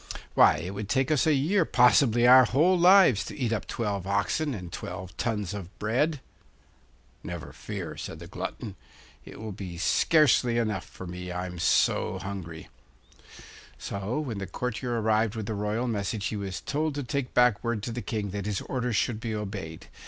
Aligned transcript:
Why, 0.33 0.55
it 0.57 0.73
would 0.73 0.89
take 0.89 1.11
us 1.11 1.27
a 1.27 1.33
year, 1.35 1.63
possibly 1.63 2.25
our 2.25 2.45
whole 2.45 2.75
lives, 2.75 3.23
to 3.25 3.37
eat 3.37 3.53
up 3.53 3.67
twelve 3.67 4.07
oxen 4.07 4.55
and 4.55 4.71
twelve 4.71 5.15
tons 5.15 5.53
of 5.53 5.77
bread.' 5.77 6.21
'Never 7.23 7.53
fear,' 7.53 7.95
said 7.97 8.17
the 8.17 8.25
glutton. 8.25 8.73
'It 9.25 9.39
will 9.39 9.53
scarcely 9.77 10.53
be 10.55 10.59
enough 10.59 10.85
for 10.85 11.05
me, 11.05 11.31
I'm 11.31 11.59
so 11.59 12.17
hungry.' 12.17 12.67
So 13.77 14.19
when 14.19 14.39
the 14.39 14.47
courtier 14.47 14.99
arrived 14.99 15.35
with 15.35 15.45
the 15.45 15.53
royal 15.53 15.87
message 15.87 16.25
he 16.25 16.35
was 16.35 16.61
told 16.61 16.95
to 16.95 17.03
take 17.03 17.35
back 17.35 17.63
word 17.63 17.83
to 17.83 17.91
the 17.91 18.01
King 18.01 18.31
that 18.31 18.47
his 18.47 18.61
orders 18.61 18.95
should 18.95 19.19
be 19.19 19.35
obeyed. 19.35 19.85